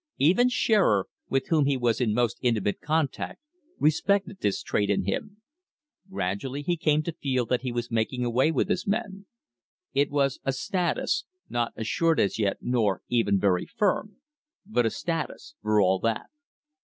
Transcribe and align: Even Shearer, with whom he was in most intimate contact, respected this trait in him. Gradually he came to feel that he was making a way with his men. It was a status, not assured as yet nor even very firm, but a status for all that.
Even 0.17 0.49
Shearer, 0.49 1.05
with 1.29 1.49
whom 1.49 1.65
he 1.67 1.77
was 1.77 2.01
in 2.01 2.11
most 2.11 2.39
intimate 2.41 2.81
contact, 2.81 3.39
respected 3.77 4.39
this 4.39 4.63
trait 4.63 4.89
in 4.89 5.03
him. 5.05 5.43
Gradually 6.09 6.63
he 6.63 6.75
came 6.75 7.03
to 7.03 7.11
feel 7.13 7.45
that 7.45 7.61
he 7.61 7.71
was 7.71 7.91
making 7.91 8.25
a 8.25 8.29
way 8.31 8.51
with 8.51 8.67
his 8.67 8.87
men. 8.87 9.27
It 9.93 10.09
was 10.09 10.39
a 10.43 10.53
status, 10.53 11.25
not 11.49 11.73
assured 11.75 12.19
as 12.19 12.39
yet 12.39 12.57
nor 12.61 13.03
even 13.09 13.39
very 13.39 13.67
firm, 13.67 14.15
but 14.65 14.87
a 14.87 14.89
status 14.89 15.53
for 15.61 15.79
all 15.79 15.99
that. 15.99 16.31